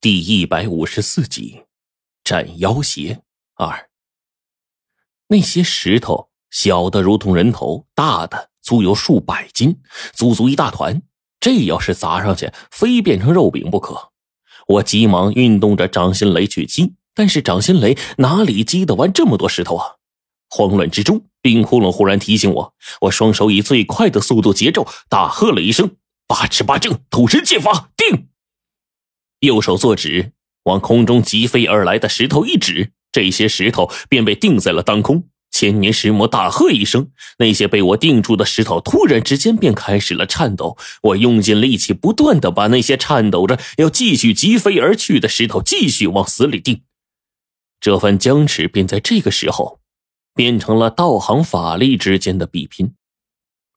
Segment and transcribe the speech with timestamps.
[0.00, 1.64] 第一百五十四集，
[2.22, 3.20] 斩妖邪
[3.56, 3.88] 二。
[5.26, 9.80] 那些石头小的如同人头，大的足有数百斤，
[10.12, 11.02] 足足一大团。
[11.40, 14.12] 这要是砸上去，非变成肉饼不可。
[14.68, 19.96] 我急忙运动着掌心雷去击，但是掌心雷哪里击得完这么多石头啊？
[20.48, 25.96] 慌乱之中，冰窟窿忽然提醒我，我双手以最快的速度节奏大喝了一声
[26.28, 28.28] ：“八尺八正，土神剑法，定！”
[29.40, 30.32] 右手作指，
[30.64, 35.28] 往空中疾飞而来的石头一指，这些石头便被定在了当空。
[35.50, 40.76] 千年石魔大喝一声，那些被我定住的石头突然之间便开始了颤抖。
[41.02, 46.82] 我用尽力气，不断的把那些颤抖着要继续疾飞而去的石头继续往死里定。
[47.80, 49.80] 这番僵持便在这个时候，
[50.34, 52.94] 变成了道行法力之间的比拼。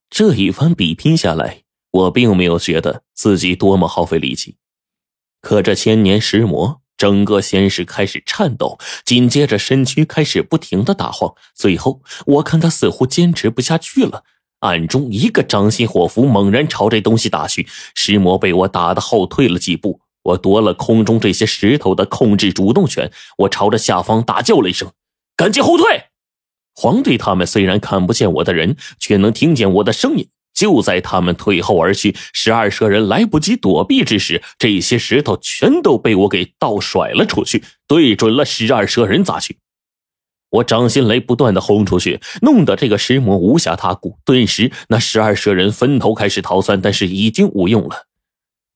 [0.10, 4.58] 这一番比拼下来，我并没有觉得自己多么耗费力气。
[5.42, 14.24] 可这千年石魔，整个先是开始颤抖，紧接着身躯开始不停的打晃，最后我看他似乎坚持不下去了，
[14.60, 24.92] 暗中一个掌心火符猛然朝这东西打去，石魔被我打的后退了几步，我夺了空中这些石头的控制主动权，我朝着下方大叫了一声
[25.36, 26.04] ：“赶紧后退！”
[26.76, 30.30] 黄队他们虽然看不见我的人，却能听见我的声音。
[30.62, 39.58] 就在他们退后而去，十二蛇人来不及躲避之时，这些石头全都被我给倒甩了出去，对准了十二蛇人砸去。
[40.52, 44.20] 我掌心雷不断的轰出去，弄得这个石魔无暇他顾。
[44.24, 48.06] 顿时，那十二蛇人分头开始逃窜，但是已经无用了。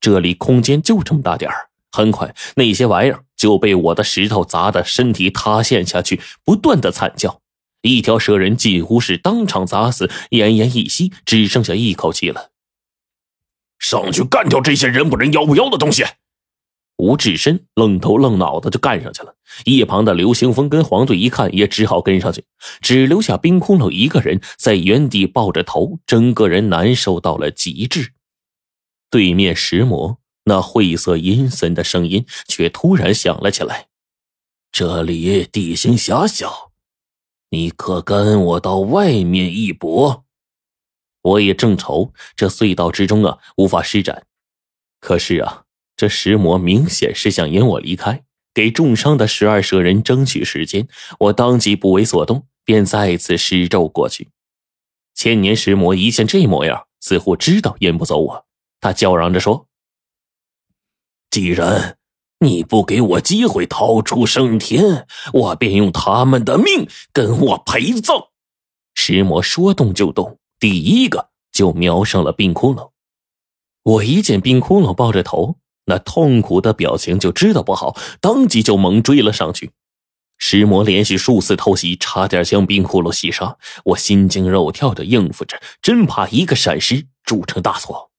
[0.02, 7.42] 这里空间就这么大点儿，很快那些玩意儿就被我的石头砸的身体塌陷下去，不断的惨叫。
[7.86, 12.50] 一条蛇人几乎是当场砸死，奄奄一息，只剩下一口气了。
[13.78, 16.04] 上去干掉这些人不人、妖不妖的东西！
[16.98, 19.36] 吴志深愣头愣脑的就干上去了。
[19.66, 22.44] 一旁的刘星峰跟黄队一看，也只好跟上去，
[22.82, 28.14] 只留下冰窟窿一个人在原地抱着头，整个人难受到了极致。
[29.12, 33.88] 对面石魔那晦涩阴森的声音却突然响了起来
[34.72, 36.72] ：“这里地形狭小。”
[37.50, 40.26] 你可跟我到外面一搏？
[41.22, 44.28] 我也正愁这隧道之中啊无法施展，
[45.00, 45.64] 可是啊，
[45.96, 48.24] 这石魔明显是想引我离开，
[48.54, 50.88] 给重伤的十二蛇人争取时间。
[51.20, 54.30] 我当即不为所动，便再次施咒过去。
[55.16, 58.46] 千年石魔一见这模样，似乎知道引不走我，
[58.80, 59.68] 他叫嚷着说
[61.32, 61.98] ：“既然……”
[62.40, 68.28] 你不给我机会逃出升天，我便用他们的命跟我陪葬。
[68.94, 72.92] 石魔说动就动，第一个就瞄上了冰窟窿。
[73.84, 79.72] 我一见冰窟窿抱着头，那痛苦的表情就知道不好，当即就猛追了上去。
[80.38, 83.58] 石魔连续数次偷袭，差点将冰窟窿袭杀。
[83.86, 88.12] 我心惊肉跳的应付着，真怕一个闪失铸成大错。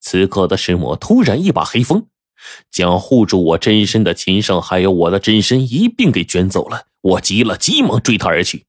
[0.00, 2.06] 此刻的石魔突然一把黑风。
[2.70, 6.86] 将护住我真身的秦胜，还有我的真身一并给卷走了。
[7.02, 8.66] 我急了，急忙追他而去。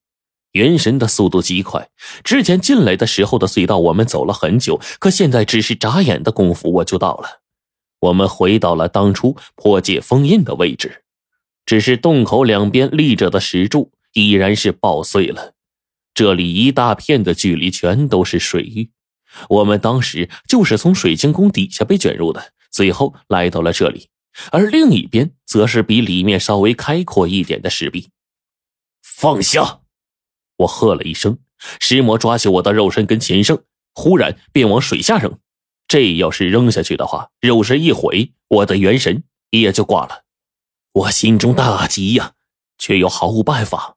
[0.54, 1.90] 元神的速度极快，
[2.24, 7.42] 之前进来的时候的隧道我们走了很久，可现在只是眨眼的功夫我就到了。
[8.00, 11.04] 我们回到了当初破界封印的位置，
[11.66, 15.54] 只是洞口两边立着的石柱依然是爆碎了。
[16.14, 18.90] 这里一大片的距离全都是水域，
[19.50, 22.54] 我们当时就是从水晶宫底下被卷入的。
[22.78, 24.08] 最后来到了这里，
[24.52, 28.12] 而另一边则是比里面稍微开阔一点的石壁。
[29.02, 29.80] 放下！
[30.58, 31.40] 我喝了一声，
[31.80, 33.64] 石魔抓起我的肉身跟琴声，
[33.96, 35.40] 忽然便往水下扔。
[35.88, 40.26] 这要是扔下去的话，肉身一毁，我的元神也就挂了。
[40.94, 42.34] 我心中大急呀，
[42.78, 43.96] 却又毫无办法。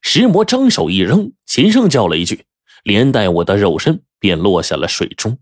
[0.00, 2.46] 石魔张手一扔，琴声叫了一句，
[2.82, 5.38] 连带我的肉身便落下了水中。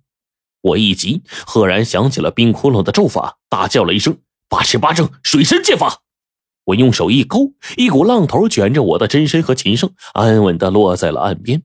[0.63, 6.03] 我一急，赫然想起了冰窟窿的咒法，大叫了一声：“八尺八正水神剑法！”
[6.65, 11.63] 我用手一勾，一股浪头卷着我的真身和琴声，安稳的落在了岸边。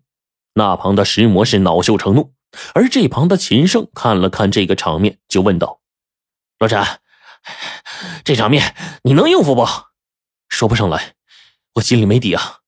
[0.54, 2.34] 那旁的石魔是恼羞成怒，
[2.74, 5.82] 而这旁的秦胜看了看这个场面，就问道
[6.58, 7.02] ：“罗禅，
[8.24, 9.68] 这场面你能应付不
[10.48, 11.16] ？”“说不上来，
[11.74, 12.60] 我心里没底啊。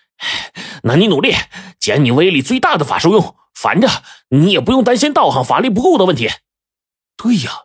[0.84, 1.34] ”“那你努力，
[1.80, 3.88] 捡你威力最大的法术用。”反正
[4.30, 6.28] 你也不用担心道行法力不够的问题。
[7.16, 7.62] 对呀，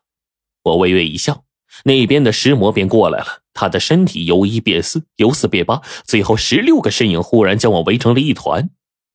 [0.61, 1.43] 我微微一笑，
[1.85, 3.41] 那边的石魔便过来了。
[3.53, 8.69] 他的身体由一变四，由四变八，最后十六个身影忽然将我围成了一团。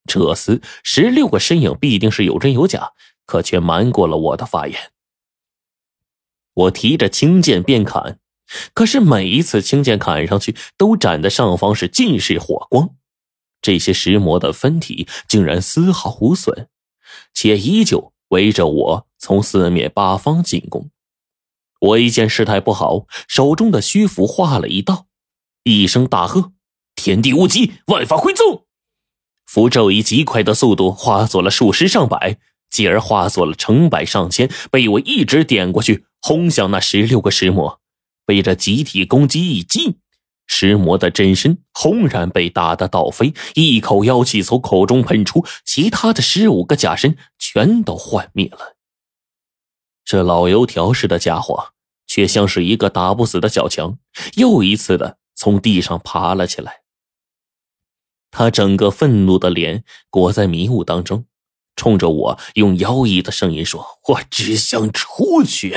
[0.05, 2.90] 这厮十六个身影必定是有真有假，
[3.25, 4.90] 可却瞒过了我的法眼。
[6.55, 8.19] 我提着青剑便砍，
[8.75, 12.96] 可是每一次青剑砍上去，都斩的上方是尽是火光。
[13.62, 16.68] 这些石魔的分体竟然丝毫无损，
[17.32, 20.90] 且依旧围着我从四面八方进攻。
[21.80, 25.06] 我一见事态不好，手中的虚符画了一道，
[25.64, 26.52] 一声大喝
[26.94, 28.66] ：“天地无极，万法归宗！”
[29.46, 32.38] 符咒以极快的速度化作了数十上百。
[32.70, 37.82] 继而化作了成百上千，被我一直点过去，轰向那十六个石魔。
[38.24, 39.98] 被这集体攻击一击，
[40.46, 48.76] 石魔的真身轰然被打得倒飞，一口妖气从口中喷出，其他的十五个假身全都幻灭了。
[50.04, 51.72] 这老油条似的家伙，
[52.06, 53.98] 却像是一个打不死的小强，
[54.34, 56.82] 又一次的从地上爬了起来。
[58.30, 61.26] 他整个愤怒的脸裹在迷雾当中。
[61.74, 65.74] 冲着我用妖异的声音说：“我只想出去。”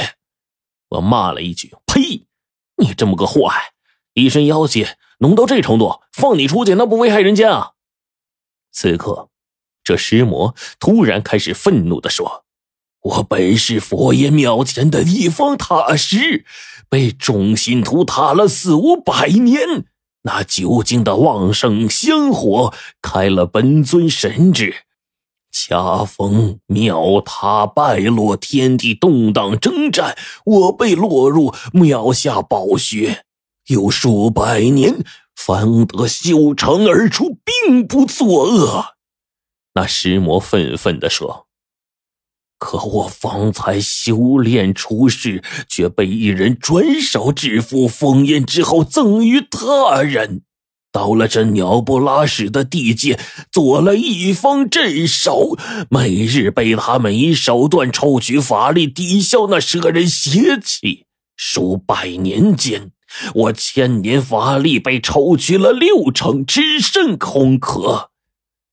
[0.90, 2.28] 我骂了一句：“呸！
[2.76, 3.72] 你这么个祸害，
[4.16, 4.88] 一身妖气
[5.20, 7.74] 浓到这程度，放你出去那不危害人间啊！”
[8.74, 9.30] 此刻，
[9.84, 12.44] 这尸魔突然开始愤怒的说
[13.04, 16.44] ：“我本是佛爷庙前的一方塔石，
[16.90, 19.86] 被众信徒塔了四五百年，
[20.24, 24.76] 那究竟的旺盛香火开了本尊神智。”
[25.58, 33.24] 恰逢庙塔败落，天地动荡，征战，我被落入庙下宝穴，
[33.68, 35.04] 有数百年
[35.36, 38.86] 方得修成而出，并不作恶。
[39.74, 41.48] 那石魔愤愤地说
[42.58, 50.44] ：“可我方才修炼出世，却被一人转手制服封印之后，赠予他人。”
[50.94, 53.20] 到了这鸟不拉屎的地界，
[53.52, 55.58] 做了一方镇守，
[55.90, 61.06] 每日被他们以手段抽取法力抵消那蛇人邪气。
[61.36, 62.92] 数百年间，
[63.34, 68.12] 我千年法力被抽取了六成，只剩空壳。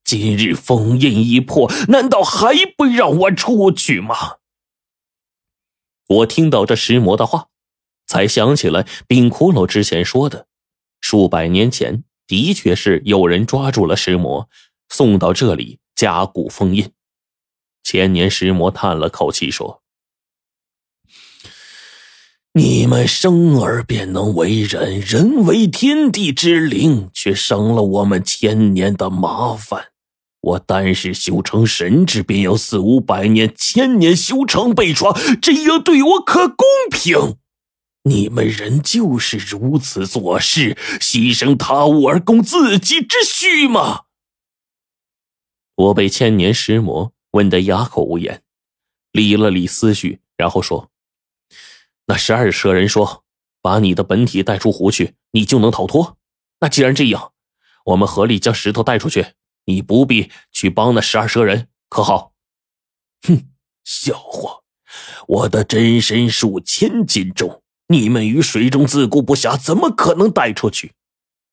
[0.05, 4.37] 今日封印一破，难道还不让我出去吗？
[6.09, 7.49] 我听到这石魔的话，
[8.07, 10.47] 才想起来冰骷髅之前说的，
[11.01, 12.05] 数百年前。
[12.29, 14.49] 的确是有人抓住了石魔，
[14.89, 16.91] 送到这里加固封印。
[17.83, 19.82] 千年石魔叹了口气说
[22.55, 29.87] ：“你们生而便能为人，人为天地之灵，却生了我们千年的麻烦。
[30.43, 37.39] 我单是修成神智，便要四五百年，千年修成被抓，这样对我可公平？”
[38.05, 44.03] 你们人就是如此做事，牺牲他物而供自己之需吗？
[45.77, 48.43] 我被千年石魔问得哑口无言，
[49.13, 50.91] 理了理思绪，然后说
[52.13, 53.25] ：“那十二蛇人说，
[53.63, 56.19] 把你的本体带出湖去，你就能逃脱。
[56.61, 57.33] 那既然这样，
[57.87, 59.29] 我们合力将石头带出去，
[59.65, 62.35] 你不必去帮那十二蛇人，可好？”
[63.27, 63.49] 哼，
[63.83, 64.61] 笑话！
[65.27, 67.63] 我的真身数千斤重。
[67.87, 70.93] 你们于水中自顾不暇，怎么可能带出去？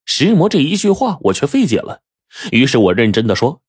[0.04, 2.02] 石魔这一句话，我却费解了。
[2.52, 3.62] 于是我认真的说：“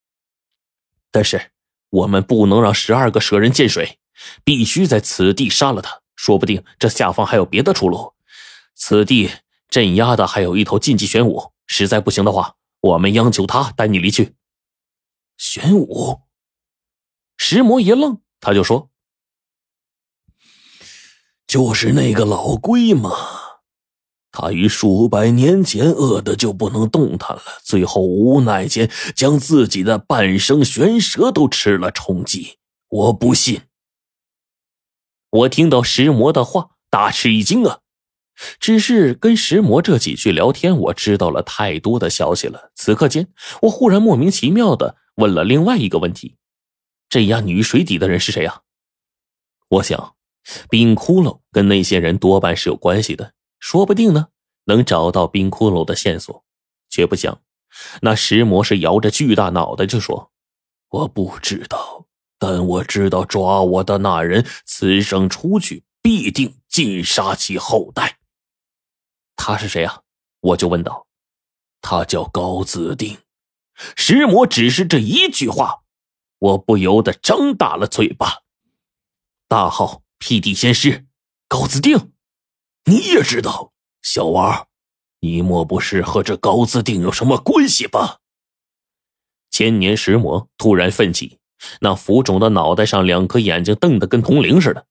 [1.09, 1.51] 但是
[1.89, 3.97] 我们不能让十二个蛇人见水，
[4.43, 6.00] 必须在此地杀了他。
[6.21, 8.13] 说不定这下方还有别的出路。
[8.75, 9.31] 此地
[9.67, 14.35] 镇压的还有一头禁忌玄武，实在不行的话，我们央求他带你离去。”
[15.35, 16.21] 玄武，
[17.37, 18.91] 石魔一愣，他就说。
[21.47, 23.09] 就是那个老龟嘛，
[24.31, 32.59] 他于数百年前饿的就不能动弹了，最后无奈间将自己的半生玄蛇都吃了充饥。
[32.89, 33.63] 我不信。
[35.31, 37.79] 我听到石魔的话，大吃一惊啊！
[38.59, 42.71] 只是跟石魔这几句聊天，我知道了太多的消息了。
[42.75, 43.27] 此刻间，
[43.63, 46.37] 我忽然莫名其妙的问了另外一个问题：
[47.09, 48.61] 镇压女水底的人是谁啊？
[49.69, 50.15] 我想。
[50.71, 54.29] 冰窟窿跟那些人多半是有关系的，说不定呢
[54.65, 56.43] 能找到冰窟窿的线索。
[56.89, 57.43] 却不想，
[58.01, 60.31] 那石魔是摇着巨大脑袋就说
[60.89, 62.07] ：“我不知道，
[62.41, 68.17] 但我知道抓我的那人此生出去必定尽杀其后代。”
[69.37, 70.01] 他是谁啊？
[70.39, 71.05] 我就问道。
[71.81, 73.19] 他叫高子定。
[73.95, 75.83] 石魔只是这一句话，
[76.39, 78.41] 我不由得张大了嘴巴，
[79.47, 80.01] 大号。
[80.23, 81.07] 辟地仙师
[81.47, 82.13] 高子定，
[82.85, 84.67] 你也知道，小娃，
[85.19, 88.19] 你莫不是和这高子定有什么关系吧？
[89.49, 91.39] 千年石魔突然奋起，
[91.79, 94.85] 那浮肿的脑袋上两颗眼睛瞪得跟铜铃似的。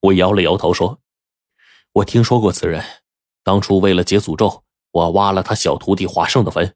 [0.00, 1.00] 我摇了摇头说
[1.92, 2.84] ：“我听说过此人，
[3.42, 6.74] 当初为了解诅咒，我挖了他小徒弟华胜的坟，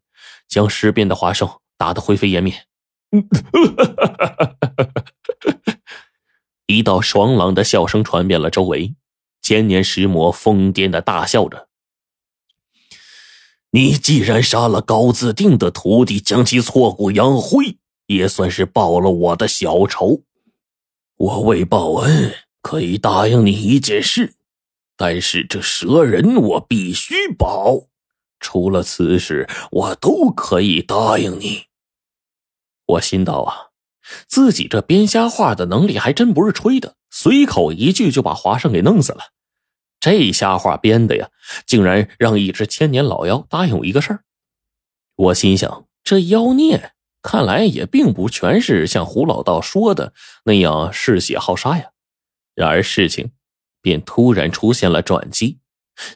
[0.48, 2.64] 将尸变的华胜打得灰飞烟灭。
[6.66, 8.94] 一道爽朗的笑声传遍了周围，
[9.40, 11.68] 千年石魔疯癫的大笑着。
[13.70, 17.78] 你既然杀了高自定的徒弟，将其挫骨扬灰，
[18.08, 20.24] 也算是报了我的小仇。
[21.16, 24.34] 我为报恩，可以答应你一件事，
[24.96, 27.86] 但是这蛇人我必须保。
[28.40, 31.64] 除了此事，我都可以答应你。
[32.86, 33.68] 我心道啊。
[34.26, 39.32] 自己这编瞎话的能力还真不是吹的，随口一句就把华生给弄死了。
[40.00, 41.28] 这瞎话编的呀，
[41.66, 44.24] 竟然让一只千年老妖答应我一个事儿。
[45.16, 46.92] 我心想，这妖孽
[47.30, 51.90] 看来也并不全是像胡老道说的那样嗜血好杀呀。
[52.54, 53.32] 然而事情
[53.82, 55.58] 便突然出现了转机。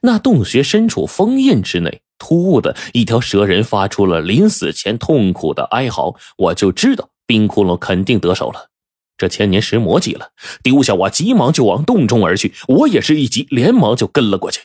[0.01, 7.11] 那洞穴深处封印之内，突兀的一条蛇人发出了临死前痛苦的哀嚎，我就知道。
[7.27, 8.71] 冰窟窿肯定得手了，
[9.19, 10.31] 这千年石魔急了，
[10.63, 12.55] 丢下我，急忙就往洞中而去。
[12.69, 14.63] 我也是一急，连忙就跟了过去。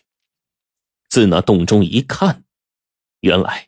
[1.10, 2.44] 自那洞中一看，
[3.20, 3.68] 原来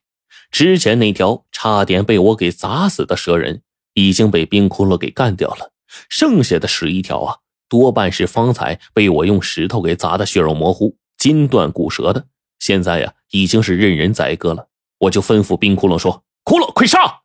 [0.51, 3.61] 之前那条差点被我给砸死的蛇人
[3.93, 5.71] 已经被冰窟窿给干掉了，
[6.09, 7.37] 剩下的十一条啊，
[7.67, 12.27] 多半是方才被我用石头给砸的血肉模糊、筋断骨折的，
[12.59, 14.67] 现在呀已经是任人宰割了。
[14.99, 17.21] 我就吩咐冰窟窿说：“窟窿，快上！”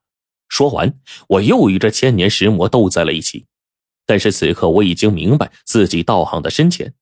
[0.49, 3.47] 说完，我又与这千年石魔斗在了一起。
[4.07, 6.95] 但是此刻我已经明白自己道行的深浅，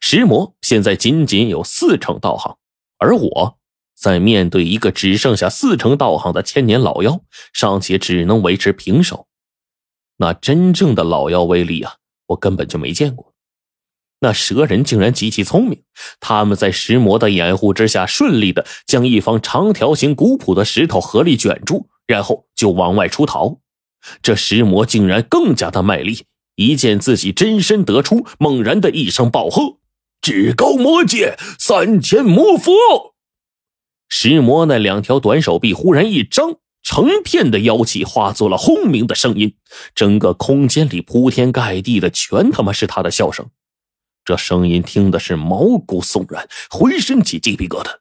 [0.00, 2.58] 石魔现在仅仅有四成道行，
[2.98, 3.58] 而我
[4.02, 7.20] 在面对一个只剩下四成道行的千年老妖，
[7.52, 9.28] 尚且只能维持平手。
[10.16, 11.94] 那真正的老妖威力啊，
[12.26, 13.32] 我根本就没见过。
[14.18, 15.84] 那蛇人竟然极其聪明，
[16.18, 21.88] 他们在石魔的掩护之下，顺利的将一方长条形古朴的石头合力卷住。
[22.04, 23.60] 然后就往外出逃，
[24.20, 29.78] 这石魔竟然更加的卖力，一见自己真身得出，猛然的一声暴喝
[30.20, 32.72] ：“至高魔界，三千魔佛！”
[34.14, 39.56] 石魔那两条短手臂忽然一张，成片的妖气化作了轰鸣的声音，
[39.94, 43.48] 整个空间里铺天盖地的全他妈是他的笑声，
[44.22, 48.00] 这声音听的是毛骨悚然，浑身起鸡皮疙瘩。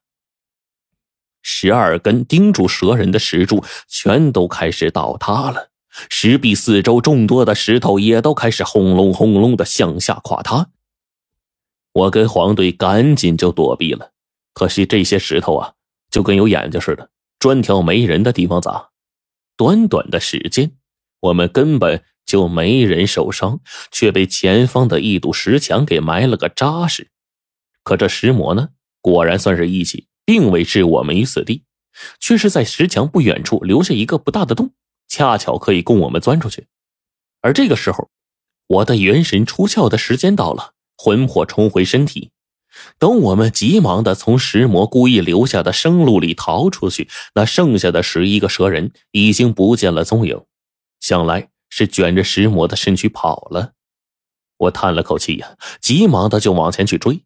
[1.41, 5.69] 十二根钉住蛇人的石柱全都开始倒塌了，
[6.09, 10.71] 石壁四周众多的石头也都开始轰隆轰隆的向下垮塌。
[11.93, 14.11] 我跟黄队赶紧就躲避了，
[14.53, 15.73] 可惜这些石头啊，
[16.11, 18.89] 就跟有眼睛似的，专挑没人的地方砸。
[19.57, 20.73] 短短的时间，
[21.21, 27.09] 我们根本就没人受伤，却被前方的一堵石墙给埋了个扎实。
[27.83, 28.69] 可这石魔呢，
[29.01, 30.07] 果然算是义气。
[30.23, 31.63] 并未置我们于死地，
[32.19, 34.71] 却是在石墙不远处留下一个不大的洞，
[35.09, 36.67] 恰巧可以供我们钻出去。
[37.41, 38.09] 而这个时候，
[38.67, 42.31] 我的元神出窍的时间到了，魂魄重回身体。
[42.97, 50.41] 等我们急忙的从石魔故意留下的生路里逃出去，那剩下的十一个蛇人已经不见了踪影，
[50.99, 53.73] 想来是卷着石魔的身躯跑了。
[54.57, 57.23] 我叹了口气呀，急忙的就往前去追。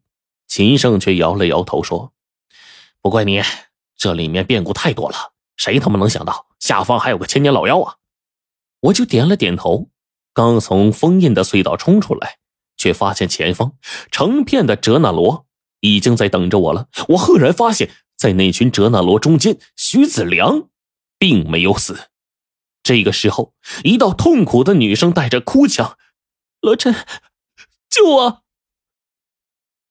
[0.48, 2.12] 秦胜却摇了摇头说。
[3.02, 3.42] 不怪你，
[3.96, 7.96] 这里面变故太多了，谁他妈能想到下方还有个千年老妖啊！
[8.80, 9.88] 我就点了点头，
[10.32, 12.38] 刚从封印的隧道冲出来，
[12.76, 13.72] 却发现前方
[14.10, 15.46] 成片的哲那罗
[15.80, 16.88] 已经在等着我了。
[17.08, 20.68] 我赫然发现，在那群哲那罗中间，徐子良
[21.18, 22.08] 并没有死。
[22.82, 23.52] 这个时候，
[23.82, 25.98] 一道痛苦的女声带着哭腔
[26.62, 26.94] ：“罗晨，
[27.90, 28.42] 救我！”